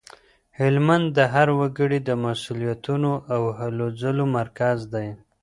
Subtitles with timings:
[0.59, 5.07] هلمند د هر وګړي د مسولیتونو او هلو ځلو مرکز دی.